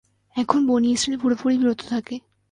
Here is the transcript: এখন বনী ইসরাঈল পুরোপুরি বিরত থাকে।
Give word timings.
এখন 0.35 0.59
বনী 0.67 0.87
ইসরাঈল 0.91 1.15
পুরোপুরি 1.21 1.55
বিরত 1.57 1.79
থাকে। 1.89 2.15